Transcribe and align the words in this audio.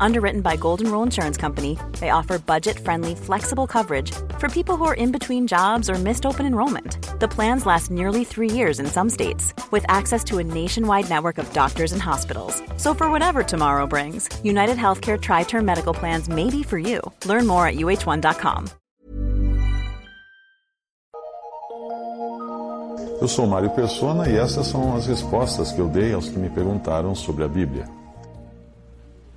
Underwritten 0.00 0.40
by 0.40 0.56
Golden 0.56 0.90
Rule 0.90 1.02
Insurance 1.02 1.36
Company, 1.36 1.78
they 2.00 2.10
offer 2.10 2.38
budget 2.38 2.78
friendly, 2.78 3.14
flexible 3.14 3.66
coverage 3.66 4.12
for 4.38 4.48
people 4.48 4.76
who 4.76 4.84
are 4.84 4.94
in 4.94 5.12
between 5.12 5.46
jobs 5.46 5.88
or 5.88 5.94
missed 5.94 6.26
open 6.26 6.46
enrollment. 6.46 6.98
The 7.20 7.28
plans 7.28 7.66
last 7.66 7.90
nearly 7.90 8.24
three 8.24 8.50
years 8.50 8.78
in 8.78 8.86
some 8.86 9.10
states, 9.10 9.54
with 9.70 9.84
access 9.88 10.22
to 10.24 10.38
a 10.38 10.44
nationwide 10.44 11.08
network 11.08 11.38
of 11.38 11.52
doctors 11.52 11.92
and 11.92 12.02
hospitals. 12.02 12.62
So, 12.76 12.94
for 12.94 13.10
whatever 13.10 13.42
tomorrow 13.42 13.86
brings, 13.86 14.28
United 14.44 14.76
Healthcare 14.76 15.20
Tri 15.20 15.44
Term 15.44 15.64
Medical 15.64 15.94
Plans 15.94 16.28
may 16.28 16.50
be 16.50 16.62
for 16.62 16.78
you. 16.78 17.00
Learn 17.24 17.46
more 17.46 17.66
at 17.66 17.76
uh1.com. 17.76 18.66
Eu 23.18 23.28
sou 23.28 23.46
Mário 23.46 23.70
Persona 23.70 24.28
e 24.28 24.36
essas 24.36 24.66
são 24.66 24.94
as 24.94 25.06
respostas 25.06 25.72
que 25.72 25.80
eu 25.80 25.88
dei 25.88 26.12
aos 26.12 26.28
que 26.28 26.38
me 26.38 26.50
perguntaram 26.50 27.14
sobre 27.14 27.44
a 27.44 27.48
Bíblia. 27.48 27.88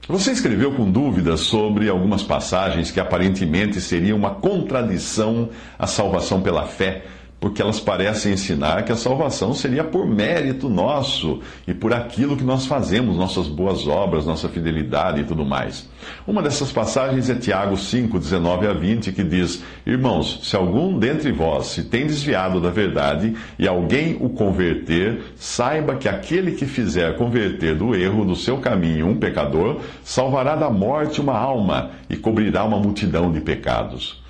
Você 0.10 0.32
escreveu 0.32 0.72
com 0.72 0.90
dúvidas 0.90 1.42
sobre 1.42 1.88
algumas 1.88 2.24
passagens 2.24 2.90
que 2.90 3.00
aparentemente 3.00 3.80
seriam 3.80 4.18
uma 4.18 4.32
contradição 4.32 5.50
à 5.78 5.86
salvação 5.86 6.42
pela 6.42 6.66
fé 6.66 7.04
porque 7.40 7.62
elas 7.62 7.80
parecem 7.80 8.34
ensinar 8.34 8.84
que 8.84 8.92
a 8.92 8.98
salvação 8.98 9.54
seria 9.54 9.84
por 9.84 10.06
mérito 10.06 10.68
nosso 10.68 11.40
e 11.68 11.74
por 11.74 11.94
aquilo 11.94 12.36
que 12.36 12.44
nós 12.44 12.66
fazemos, 12.66 13.16
nossas 13.16 13.48
boas 13.48 13.88
obras, 13.88 14.26
nossa 14.26 14.50
fidelidade 14.50 15.22
e 15.22 15.24
tudo 15.24 15.46
mais. 15.46 15.88
Uma 16.28 16.42
dessas 16.42 16.72
passagens 16.72 17.30
é 17.30 17.36
Tiago 17.36 17.78
5, 17.78 18.20
19 18.20 18.68
a 18.68 18.74
20, 18.74 19.12
que 19.14 19.24
diz: 19.24 19.64
Irmãos, 19.86 20.42
se 20.44 20.56
algum 20.56 20.98
dentre 21.00 21.32
vós 21.32 21.68
se 21.68 21.84
tem 21.84 22.06
desviado 22.06 22.60
da 22.60 22.70
verdade 22.70 23.36
e 23.58 23.68
alguém 23.68 24.18
o 24.20 24.30
converter, 24.30 25.22
saiba 25.36 25.96
que 25.96 26.10
aquele 26.10 26.54
que 26.54 26.66
fizer 26.66 27.16
converter 27.16 27.76
do 27.76 27.96
erro 27.96 28.26
do 28.26 28.36
seu 28.36 28.58
caminho 28.58 29.08
um 29.08 29.16
pecador, 29.16 29.80
salvará 30.04 30.56
da 30.56 30.70
morte 30.70 31.22
uma 31.22 31.38
alma 31.38 31.92
e 32.10 32.18
cobrirá 32.18 32.66
uma 32.66 32.80
multidão 32.80 33.32
de 33.32 33.40
pecados. 33.40 34.22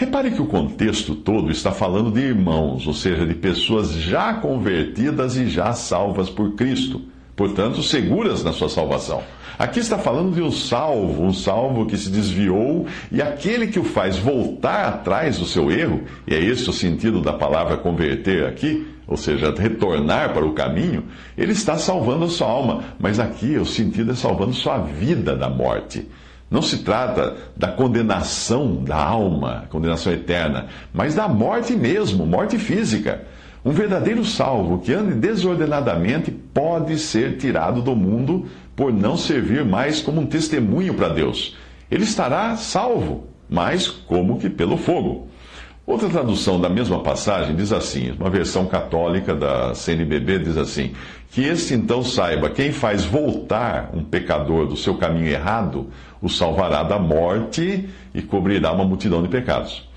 Repare 0.00 0.30
que 0.30 0.40
o 0.40 0.46
contexto 0.46 1.14
todo 1.14 1.50
está 1.50 1.72
falando 1.72 2.10
de 2.10 2.20
irmãos, 2.20 2.86
ou 2.86 2.94
seja, 2.94 3.26
de 3.26 3.34
pessoas 3.34 3.92
já 3.92 4.32
convertidas 4.32 5.36
e 5.36 5.46
já 5.46 5.74
salvas 5.74 6.30
por 6.30 6.54
Cristo, 6.54 7.02
portanto, 7.36 7.82
seguras 7.82 8.42
na 8.42 8.50
sua 8.50 8.70
salvação. 8.70 9.22
Aqui 9.58 9.78
está 9.78 9.98
falando 9.98 10.34
de 10.34 10.40
um 10.40 10.50
salvo, 10.50 11.22
um 11.22 11.34
salvo 11.34 11.84
que 11.84 11.98
se 11.98 12.08
desviou 12.08 12.86
e 13.12 13.20
aquele 13.20 13.66
que 13.66 13.78
o 13.78 13.84
faz 13.84 14.16
voltar 14.16 14.86
atrás 14.86 15.38
do 15.38 15.44
seu 15.44 15.70
erro, 15.70 16.00
e 16.26 16.34
é 16.34 16.42
esse 16.42 16.70
o 16.70 16.72
sentido 16.72 17.20
da 17.20 17.34
palavra 17.34 17.76
converter 17.76 18.46
aqui, 18.46 18.86
ou 19.06 19.18
seja, 19.18 19.54
retornar 19.54 20.32
para 20.32 20.46
o 20.46 20.54
caminho, 20.54 21.04
ele 21.36 21.52
está 21.52 21.76
salvando 21.76 22.24
a 22.24 22.28
sua 22.30 22.48
alma, 22.48 22.84
mas 22.98 23.20
aqui 23.20 23.58
o 23.58 23.66
sentido 23.66 24.12
é 24.12 24.14
salvando 24.14 24.54
sua 24.54 24.78
vida 24.78 25.36
da 25.36 25.50
morte. 25.50 26.08
Não 26.50 26.60
se 26.60 26.78
trata 26.78 27.36
da 27.56 27.68
condenação 27.68 28.82
da 28.82 28.96
alma, 28.96 29.66
condenação 29.70 30.12
eterna, 30.12 30.66
mas 30.92 31.14
da 31.14 31.28
morte 31.28 31.76
mesmo, 31.76 32.26
morte 32.26 32.58
física. 32.58 33.22
Um 33.64 33.70
verdadeiro 33.70 34.24
salvo 34.24 34.78
que 34.78 34.92
ande 34.92 35.14
desordenadamente 35.14 36.30
pode 36.30 36.98
ser 36.98 37.36
tirado 37.36 37.80
do 37.82 37.94
mundo 37.94 38.46
por 38.74 38.92
não 38.92 39.16
servir 39.16 39.64
mais 39.64 40.00
como 40.00 40.22
um 40.22 40.26
testemunho 40.26 40.94
para 40.94 41.10
Deus. 41.10 41.56
Ele 41.90 42.04
estará 42.04 42.56
salvo, 42.56 43.28
mas 43.48 43.86
como 43.86 44.38
que 44.38 44.48
pelo 44.48 44.76
fogo. 44.76 45.28
Outra 45.86 46.08
tradução 46.08 46.60
da 46.60 46.68
mesma 46.68 47.00
passagem 47.02 47.56
diz 47.56 47.72
assim, 47.72 48.12
uma 48.12 48.30
versão 48.30 48.66
católica 48.66 49.34
da 49.34 49.74
CNBB 49.74 50.38
diz 50.40 50.56
assim: 50.56 50.94
que 51.30 51.42
este 51.42 51.74
então 51.74 52.02
saiba, 52.02 52.50
quem 52.50 52.70
faz 52.70 53.04
voltar 53.04 53.90
um 53.92 54.04
pecador 54.04 54.66
do 54.66 54.76
seu 54.76 54.96
caminho 54.96 55.26
errado, 55.26 55.88
o 56.22 56.28
salvará 56.28 56.82
da 56.82 56.98
morte 56.98 57.88
e 58.14 58.22
cobrirá 58.22 58.72
uma 58.72 58.84
multidão 58.84 59.22
de 59.22 59.28
pecados. 59.28 59.88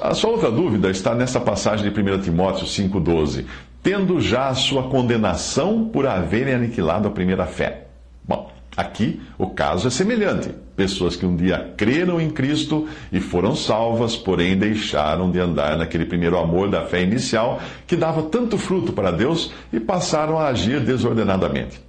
A 0.00 0.14
sua 0.14 0.30
outra 0.30 0.50
dúvida 0.50 0.90
está 0.90 1.14
nessa 1.14 1.40
passagem 1.40 1.90
de 1.90 2.00
1 2.00 2.20
Timóteo 2.20 2.66
5,12, 2.66 3.44
tendo 3.82 4.20
já 4.20 4.48
a 4.48 4.54
sua 4.54 4.84
condenação 4.84 5.88
por 5.88 6.06
haverem 6.06 6.54
aniquilado 6.54 7.08
a 7.08 7.10
primeira 7.10 7.46
fé. 7.46 7.86
Bom, 8.26 8.50
Aqui 8.78 9.20
o 9.36 9.48
caso 9.48 9.88
é 9.88 9.90
semelhante. 9.90 10.54
Pessoas 10.78 11.16
que 11.16 11.26
um 11.26 11.34
dia 11.34 11.74
creram 11.76 12.20
em 12.20 12.30
Cristo 12.30 12.86
e 13.10 13.18
foram 13.18 13.56
salvas, 13.56 14.16
porém 14.16 14.56
deixaram 14.56 15.28
de 15.28 15.40
andar 15.40 15.76
naquele 15.76 16.04
primeiro 16.04 16.38
amor 16.38 16.70
da 16.70 16.82
fé 16.82 17.02
inicial 17.02 17.60
que 17.84 17.96
dava 17.96 18.22
tanto 18.22 18.56
fruto 18.56 18.92
para 18.92 19.10
Deus 19.10 19.50
e 19.72 19.80
passaram 19.80 20.38
a 20.38 20.46
agir 20.46 20.78
desordenadamente. 20.78 21.80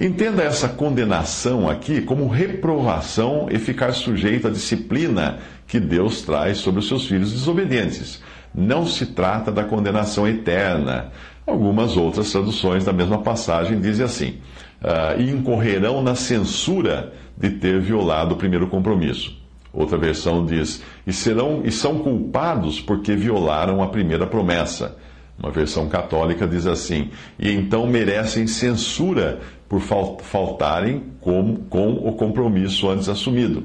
Entenda 0.00 0.42
essa 0.42 0.70
condenação 0.70 1.68
aqui 1.68 2.00
como 2.00 2.28
reprovação 2.28 3.46
e 3.50 3.58
ficar 3.58 3.92
sujeito 3.92 4.48
à 4.48 4.50
disciplina 4.50 5.40
que 5.66 5.78
Deus 5.78 6.22
traz 6.22 6.56
sobre 6.56 6.80
os 6.80 6.88
seus 6.88 7.06
filhos 7.06 7.32
desobedientes. 7.32 8.22
Não 8.54 8.86
se 8.86 9.04
trata 9.04 9.52
da 9.52 9.64
condenação 9.64 10.26
eterna. 10.26 11.12
Algumas 11.46 11.94
outras 11.94 12.32
traduções 12.32 12.86
da 12.86 12.92
mesma 12.94 13.18
passagem 13.18 13.78
dizem 13.78 14.06
assim 14.06 14.38
uh, 14.82 15.20
e 15.20 15.30
incorrerão 15.30 16.02
na 16.02 16.14
censura 16.14 17.12
de 17.36 17.50
ter 17.50 17.80
violado 17.80 18.34
o 18.34 18.38
primeiro 18.38 18.66
compromisso. 18.68 19.38
Outra 19.72 19.96
versão 19.96 20.44
diz: 20.44 20.82
e 21.06 21.12
serão 21.12 21.62
e 21.64 21.70
são 21.70 21.98
culpados 21.98 22.80
porque 22.80 23.14
violaram 23.14 23.82
a 23.82 23.88
primeira 23.88 24.26
promessa. 24.26 24.96
Uma 25.38 25.50
versão 25.50 25.88
católica 25.88 26.46
diz 26.46 26.66
assim: 26.66 27.10
e 27.38 27.50
então 27.50 27.86
merecem 27.86 28.46
censura 28.46 29.40
por 29.68 29.80
faltarem 29.80 31.04
com, 31.20 31.56
com 31.68 31.92
o 31.92 32.12
compromisso 32.12 32.90
antes 32.90 33.08
assumido. 33.08 33.64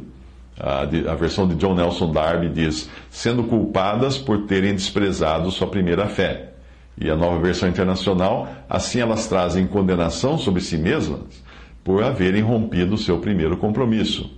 A, 0.58 0.82
a, 0.84 1.16
versão 1.16 1.48
de 1.48 1.56
John 1.56 1.74
Nelson 1.74 2.12
Darby 2.12 2.50
diz: 2.50 2.90
sendo 3.10 3.44
culpadas 3.44 4.18
por 4.18 4.46
terem 4.46 4.74
desprezado 4.74 5.52
sua 5.52 5.68
primeira 5.68 6.08
fé. 6.08 6.55
E 6.98 7.10
a 7.10 7.16
nova 7.16 7.40
versão 7.40 7.68
internacional, 7.68 8.48
assim 8.70 9.00
elas 9.00 9.28
trazem 9.28 9.68
condenação 9.68 10.38
sobre 10.38 10.62
si 10.62 10.78
mesmas 10.78 11.44
por 11.84 12.04
haverem 12.04 12.42
rompido 12.42 12.98
seu 12.98 13.20
primeiro 13.20 13.58
compromisso. 13.58 14.32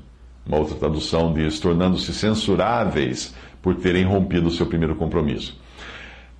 Uma 0.45 0.57
outra 0.57 0.75
tradução 0.75 1.33
diz, 1.33 1.59
tornando-se 1.59 2.13
censuráveis 2.13 3.33
por 3.61 3.75
terem 3.75 4.03
rompido 4.05 4.49
seu 4.49 4.65
primeiro 4.65 4.95
compromisso. 4.95 5.59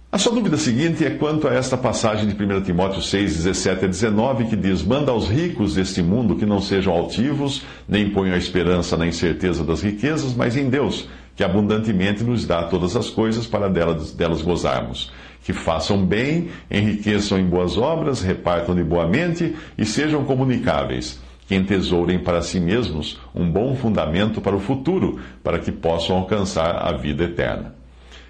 A 0.10 0.18
sua 0.18 0.34
dúvida 0.34 0.58
seguinte 0.58 1.06
é 1.06 1.10
quanto 1.10 1.48
a 1.48 1.54
esta 1.54 1.78
passagem 1.78 2.28
de 2.28 2.34
1 2.34 2.62
Timóteo 2.62 3.02
6, 3.02 3.36
17 3.44 3.86
a 3.86 3.88
19, 3.88 4.46
que 4.46 4.56
diz: 4.56 4.82
Manda 4.82 5.12
aos 5.12 5.28
ricos 5.28 5.76
deste 5.76 6.02
mundo 6.02 6.38
que 6.38 6.46
não 6.46 6.62
sejam 6.62 6.94
altivos, 6.94 7.64
nem 7.88 8.10
ponham 8.10 8.34
a 8.34 8.38
esperança 8.38 8.96
na 8.96 9.06
incerteza 9.06 9.66
das 9.66 9.82
riquezas, 9.82 10.34
mas 10.34 10.56
em 10.56 10.70
Deus, 10.70 11.10
que 11.36 11.44
abundantemente 11.44 12.24
nos 12.24 12.46
dá 12.46 12.64
todas 12.64 12.96
as 12.96 13.10
coisas 13.10 13.46
para 13.46 13.70
delas, 13.70 14.14
delas 14.14 14.42
gozarmos 14.42 15.12
que 15.48 15.54
façam 15.54 16.06
bem, 16.06 16.50
enriqueçam 16.70 17.40
em 17.40 17.46
boas 17.46 17.78
obras, 17.78 18.22
repartam 18.22 18.76
de 18.76 18.84
boa 18.84 19.08
mente 19.08 19.56
e 19.78 19.86
sejam 19.86 20.26
comunicáveis, 20.26 21.22
que 21.48 21.56
entesourem 21.56 22.20
para 22.20 22.42
si 22.42 22.60
mesmos 22.60 23.18
um 23.34 23.50
bom 23.50 23.74
fundamento 23.74 24.42
para 24.42 24.54
o 24.54 24.60
futuro, 24.60 25.22
para 25.42 25.58
que 25.58 25.72
possam 25.72 26.18
alcançar 26.18 26.86
a 26.86 26.92
vida 26.92 27.24
eterna. 27.24 27.74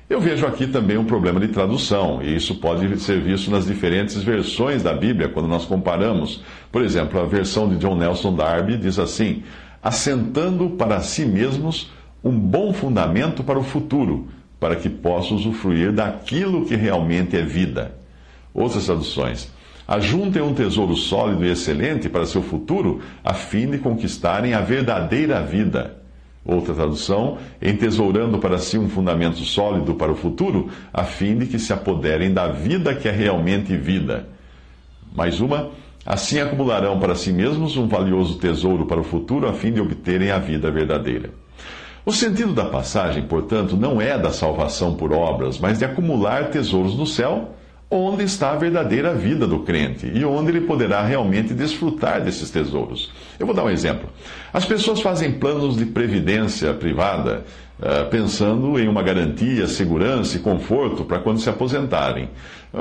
Eu 0.07 0.21
vejo 0.21 0.45
aqui 0.45 0.67
também 0.67 0.95
um 0.95 1.05
problema 1.05 1.39
de 1.39 1.47
tradução, 1.47 2.21
e 2.21 2.35
isso 2.35 2.53
pode 2.59 2.99
ser 2.99 3.19
visto 3.19 3.49
nas 3.49 3.65
diferentes 3.65 4.21
versões 4.21 4.83
da 4.83 4.93
Bíblia, 4.93 5.27
quando 5.27 5.47
nós 5.47 5.65
comparamos. 5.65 6.43
Por 6.71 6.83
exemplo, 6.83 7.19
a 7.19 7.25
versão 7.25 7.67
de 7.67 7.77
John 7.77 7.95
Nelson 7.95 8.35
Darby 8.35 8.77
diz 8.77 8.99
assim: 8.99 9.41
assentando 9.81 10.69
para 10.69 10.99
si 10.99 11.25
mesmos 11.25 11.91
um 12.23 12.37
bom 12.37 12.71
fundamento 12.73 13.43
para 13.43 13.57
o 13.57 13.63
futuro, 13.63 14.27
para 14.59 14.75
que 14.75 14.89
possa 14.89 15.33
usufruir 15.33 15.91
daquilo 15.91 16.65
que 16.65 16.75
realmente 16.75 17.35
é 17.35 17.41
vida. 17.41 17.95
Outras 18.53 18.85
traduções. 18.85 19.51
Ajuntem 19.87 20.41
um 20.41 20.53
tesouro 20.53 20.95
sólido 20.95 21.45
e 21.45 21.51
excelente 21.51 22.09
para 22.09 22.25
seu 22.25 22.41
futuro, 22.41 22.99
a 23.23 23.33
fim 23.33 23.69
de 23.69 23.77
conquistarem 23.77 24.53
a 24.53 24.59
verdadeira 24.59 25.41
vida. 25.41 25.97
Outra 26.43 26.73
tradução, 26.73 27.37
entesourando 27.61 28.37
para 28.39 28.57
si 28.57 28.77
um 28.77 28.89
fundamento 28.89 29.39
sólido 29.39 29.95
para 29.95 30.11
o 30.11 30.15
futuro, 30.15 30.69
a 30.93 31.03
fim 31.03 31.37
de 31.37 31.45
que 31.45 31.59
se 31.59 31.71
apoderem 31.71 32.33
da 32.33 32.47
vida 32.47 32.95
que 32.95 33.07
é 33.07 33.11
realmente 33.11 33.75
vida. 33.77 34.27
Mais 35.13 35.39
uma, 35.39 35.69
assim 36.05 36.39
acumularão 36.39 36.99
para 36.99 37.15
si 37.15 37.31
mesmos 37.31 37.77
um 37.77 37.87
valioso 37.87 38.39
tesouro 38.39 38.85
para 38.85 38.99
o 38.99 39.03
futuro, 39.03 39.47
a 39.47 39.53
fim 39.53 39.71
de 39.71 39.81
obterem 39.81 40.31
a 40.31 40.39
vida 40.39 40.71
verdadeira. 40.71 41.31
O 42.07 42.13
sentido 42.13 42.53
da 42.53 42.63
passagem, 42.63 43.23
portanto, 43.23 43.75
não 43.75 43.99
é 43.99 44.17
da 44.17 44.31
salvação 44.31 44.93
por 44.93 45.11
obras, 45.11 45.59
mas 45.59 45.77
de 45.77 45.83
acumular 45.83 46.49
tesouros 46.51 46.95
no 46.95 47.05
céu, 47.05 47.53
onde 47.91 48.23
está 48.23 48.51
a 48.51 48.55
verdadeira 48.55 49.13
vida 49.13 49.45
do 49.45 49.59
crente 49.59 50.09
e 50.15 50.23
onde 50.23 50.51
ele 50.51 50.61
poderá 50.61 51.03
realmente 51.03 51.53
desfrutar 51.53 52.23
desses 52.23 52.49
tesouros. 52.49 53.11
Eu 53.37 53.45
vou 53.45 53.53
dar 53.53 53.65
um 53.65 53.69
exemplo. 53.69 54.09
As 54.53 54.63
pessoas 54.63 55.01
fazem 55.01 55.33
planos 55.33 55.75
de 55.75 55.85
previdência 55.85 56.73
privada 56.73 57.43
uh, 57.79 58.09
pensando 58.09 58.79
em 58.79 58.87
uma 58.87 59.01
garantia, 59.01 59.67
segurança 59.67 60.37
e 60.37 60.39
conforto 60.39 61.03
para 61.03 61.19
quando 61.19 61.39
se 61.39 61.49
aposentarem. 61.49 62.29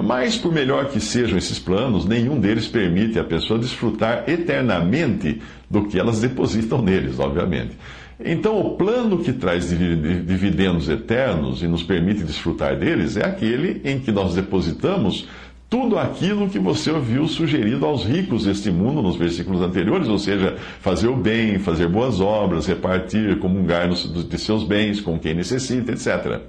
Mas, 0.03 0.37
por 0.37 0.53
melhor 0.53 0.87
que 0.87 1.01
sejam 1.01 1.39
esses 1.39 1.59
planos, 1.59 2.05
nenhum 2.05 2.39
deles 2.41 2.67
permite 2.67 3.19
a 3.19 3.25
pessoa 3.25 3.59
desfrutar 3.59 4.25
eternamente 4.29 5.41
do 5.71 5.85
que 5.85 5.99
elas 5.99 6.21
depositam 6.21 6.83
neles, 6.83 7.19
obviamente. 7.19 7.77
Então, 8.19 8.59
o 8.59 8.77
plano 8.77 9.19
que 9.19 9.33
traz 9.33 9.69
dividendos 9.69 10.89
eternos 10.89 11.63
e 11.63 11.69
nos 11.69 11.83
permite 11.83 12.25
desfrutar 12.25 12.77
deles 12.77 13.17
é 13.17 13.25
aquele 13.25 13.83
em 13.85 13.99
que 13.99 14.11
nós 14.11 14.35
depositamos 14.35 15.29
tudo 15.69 15.99
aquilo 15.99 16.49
que 16.49 16.59
você 16.59 16.91
ouviu 16.91 17.27
sugerido 17.27 17.85
aos 17.85 18.05
ricos 18.05 18.45
deste 18.45 18.71
mundo 18.71 19.03
nos 19.03 19.17
versículos 19.17 19.61
anteriores, 19.61 20.09
ou 20.09 20.19
seja, 20.19 20.57
fazer 20.81 21.09
o 21.09 21.17
bem, 21.17 21.59
fazer 21.59 21.89
boas 21.89 22.21
obras, 22.21 22.67
repartir, 22.67 23.39
comungar 23.39 23.89
de 23.89 24.39
seus 24.39 24.63
bens 24.63 25.01
com 25.01 25.19
quem 25.19 25.35
necessita, 25.35 25.93
etc. 25.93 26.41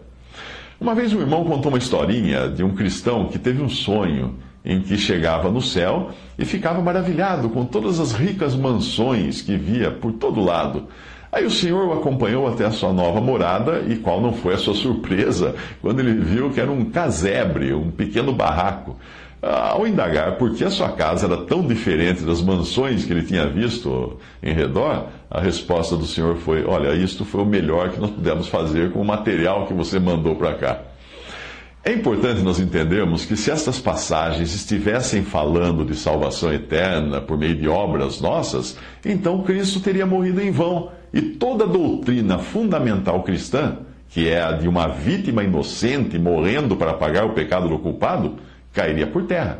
Uma 0.80 0.94
vez 0.94 1.12
um 1.14 1.20
irmão 1.20 1.44
contou 1.44 1.72
uma 1.72 1.80
historinha 1.80 2.48
de 2.48 2.64
um 2.64 2.76
cristão 2.76 3.28
que 3.28 3.40
teve 3.40 3.62
um 3.62 3.70
sonho 3.70 4.36
em 4.64 4.82
que 4.82 4.98
chegava 4.98 5.50
no 5.50 5.62
céu 5.62 6.12
e 6.38 6.46
ficava 6.46 6.82
maravilhado 6.82 7.50
com 7.50 7.66
todas 7.66 8.00
as 8.00 8.12
ricas 8.12 8.56
mansões 8.56 9.42
que 9.42 9.58
via 9.58 9.90
por 9.90 10.12
todo 10.14 10.40
lado. 10.44 10.88
Aí 11.32 11.46
o 11.46 11.52
Senhor 11.52 11.88
o 11.88 11.94
acompanhou 11.94 12.48
até 12.48 12.66
a 12.66 12.72
sua 12.72 12.94
nova 12.94 13.20
morada, 13.20 13.84
e 13.88 13.98
qual 13.98 14.22
não 14.22 14.34
foi 14.34 14.54
a 14.54 14.58
sua 14.58 14.74
surpresa 14.74 15.56
quando 15.82 16.00
ele 16.00 16.14
viu 16.14 16.50
que 16.52 16.60
era 16.60 16.72
um 16.72 16.86
casebre, 16.86 17.74
um 17.74 17.92
pequeno 17.92 18.32
barraco. 18.32 18.98
Ao 19.42 19.86
indagar 19.86 20.38
por 20.38 20.56
que 20.56 20.64
a 20.64 20.70
sua 20.70 20.90
casa 20.90 21.28
era 21.28 21.38
tão 21.38 21.66
diferente 21.66 22.24
das 22.24 22.42
mansões 22.42 23.06
que 23.06 23.14
ele 23.14 23.22
tinha 23.22 23.48
visto 23.48 24.18
em 24.42 24.52
redor, 24.52 25.08
a 25.30 25.40
resposta 25.40 25.96
do 25.96 26.06
Senhor 26.06 26.38
foi: 26.38 26.66
Olha, 26.66 26.94
isto 26.96 27.24
foi 27.24 27.42
o 27.44 27.46
melhor 27.46 27.92
que 27.92 28.00
nós 28.00 28.10
pudemos 28.10 28.48
fazer 28.48 28.92
com 28.92 29.00
o 29.00 29.06
material 29.06 29.68
que 29.68 29.74
você 29.74 30.00
mandou 30.00 30.36
para 30.36 30.56
cá. 30.56 30.82
É 31.88 31.94
importante 31.94 32.42
nós 32.42 32.60
entendermos 32.60 33.24
que 33.24 33.38
se 33.38 33.50
estas 33.50 33.80
passagens 33.80 34.54
estivessem 34.54 35.24
falando 35.24 35.86
de 35.86 35.96
salvação 35.96 36.52
eterna 36.52 37.22
por 37.22 37.38
meio 37.38 37.56
de 37.56 37.66
obras 37.66 38.20
nossas, 38.20 38.78
então 39.06 39.42
Cristo 39.44 39.80
teria 39.80 40.06
morrido 40.06 40.42
em 40.42 40.52
vão 40.52 40.92
e 41.14 41.22
toda 41.22 41.64
a 41.64 41.68
doutrina 41.68 42.40
fundamental 42.40 43.24
cristã, 43.24 43.78
que 44.10 44.28
é 44.28 44.44
a 44.44 44.52
de 44.52 44.68
uma 44.68 44.90
vítima 44.90 45.46
inocente 45.46 46.20
morrendo 46.20 46.76
para 46.76 46.94
pagar 46.94 47.24
o 47.24 47.34
pecado 47.34 47.70
do 47.70 47.80
culpado, 47.80 48.36
cairia 48.74 49.08
por 49.08 49.24
terra. 49.24 49.60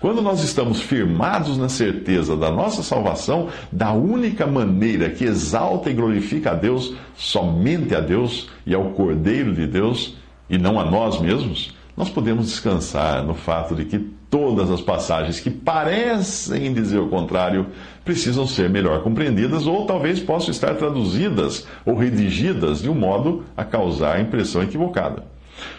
Quando 0.00 0.20
nós 0.20 0.42
estamos 0.42 0.80
firmados 0.80 1.56
na 1.56 1.68
certeza 1.68 2.36
da 2.36 2.50
nossa 2.50 2.82
salvação, 2.82 3.50
da 3.70 3.92
única 3.92 4.48
maneira 4.48 5.10
que 5.10 5.24
exalta 5.24 5.88
e 5.90 5.94
glorifica 5.94 6.50
a 6.50 6.54
Deus, 6.54 6.96
somente 7.14 7.94
a 7.94 8.00
Deus 8.00 8.50
e 8.66 8.74
ao 8.74 8.90
Cordeiro 8.90 9.54
de 9.54 9.64
Deus, 9.64 10.18
e 10.48 10.58
não 10.58 10.78
a 10.78 10.84
nós 10.84 11.20
mesmos, 11.20 11.74
nós 11.96 12.08
podemos 12.08 12.46
descansar 12.46 13.24
no 13.24 13.34
fato 13.34 13.74
de 13.74 13.84
que 13.84 13.98
todas 14.30 14.70
as 14.70 14.80
passagens 14.80 15.40
que 15.40 15.50
parecem 15.50 16.72
dizer 16.72 16.98
o 16.98 17.08
contrário 17.08 17.66
precisam 18.04 18.46
ser 18.46 18.70
melhor 18.70 19.02
compreendidas 19.02 19.66
ou 19.66 19.84
talvez 19.84 20.20
possam 20.20 20.50
estar 20.50 20.74
traduzidas 20.76 21.66
ou 21.84 21.96
redigidas 21.96 22.82
de 22.82 22.88
um 22.88 22.94
modo 22.94 23.44
a 23.56 23.64
causar 23.64 24.16
a 24.16 24.20
impressão 24.20 24.62
equivocada. 24.62 25.24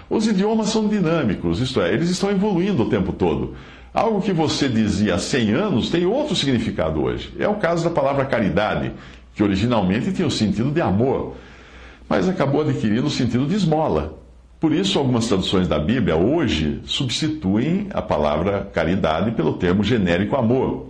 Os 0.10 0.28
idiomas 0.28 0.70
são 0.70 0.88
dinâmicos, 0.88 1.62
isto 1.62 1.80
é, 1.82 1.94
eles 1.94 2.10
estão 2.10 2.30
evoluindo 2.30 2.84
o 2.84 2.90
tempo 2.90 3.14
todo. 3.14 3.56
Algo 3.94 4.22
que 4.22 4.34
você 4.34 4.68
dizia 4.68 5.16
há 5.16 5.18
100 5.18 5.52
anos 5.52 5.90
tem 5.90 6.06
outro 6.06 6.36
significado 6.36 7.02
hoje. 7.02 7.34
É 7.40 7.48
o 7.48 7.56
caso 7.56 7.84
da 7.84 7.90
palavra 7.90 8.26
caridade, 8.26 8.92
que 9.34 9.42
originalmente 9.42 10.12
tinha 10.12 10.28
o 10.28 10.32
sentido 10.32 10.70
de 10.70 10.82
amor, 10.82 11.36
mas 12.10 12.28
acabou 12.28 12.62
adquirindo 12.62 13.08
o 13.08 13.10
sentido 13.10 13.46
de 13.46 13.56
esmola. 13.56 14.19
Por 14.60 14.74
isso, 14.74 15.00
algumas 15.00 15.28
traduções 15.28 15.70
da 15.70 15.80
Bíblia 15.80 16.18
hoje 16.18 16.82
substituem 16.84 17.88
a 17.94 18.02
palavra 18.02 18.70
caridade 18.74 19.32
pelo 19.32 19.54
termo 19.54 19.84
genérico 19.84 20.36
amor. 20.36 20.88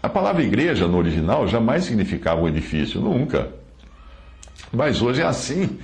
A 0.00 0.08
palavra 0.08 0.44
igreja, 0.44 0.86
no 0.86 0.96
original, 0.96 1.48
jamais 1.48 1.84
significava 1.84 2.40
um 2.40 2.48
edifício, 2.48 3.00
nunca. 3.00 3.48
Mas 4.72 5.02
hoje 5.02 5.20
é 5.20 5.24
assim 5.24 5.78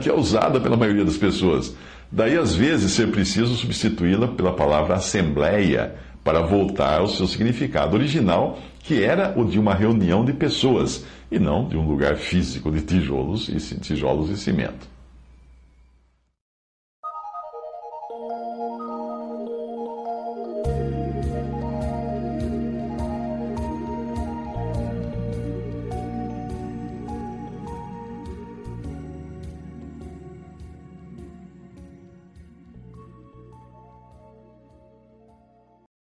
que 0.00 0.08
é 0.08 0.14
usada 0.14 0.58
pela 0.58 0.78
maioria 0.78 1.04
das 1.04 1.18
pessoas. 1.18 1.76
Daí, 2.10 2.38
às 2.38 2.54
vezes, 2.54 2.92
ser 2.92 3.10
preciso 3.10 3.54
substituí-la 3.54 4.28
pela 4.28 4.54
palavra 4.54 4.94
assembleia 4.94 5.94
para 6.24 6.40
voltar 6.40 7.00
ao 7.00 7.06
seu 7.06 7.26
significado 7.26 7.96
original, 7.96 8.58
que 8.80 9.02
era 9.02 9.34
o 9.36 9.44
de 9.44 9.58
uma 9.58 9.74
reunião 9.74 10.24
de 10.24 10.32
pessoas, 10.32 11.04
e 11.30 11.38
não 11.38 11.68
de 11.68 11.76
um 11.76 11.86
lugar 11.86 12.16
físico 12.16 12.72
de 12.72 12.80
tijolos 12.80 13.50
e, 13.50 13.78
tijolos 13.78 14.30
e 14.30 14.38
cimento. 14.38 14.97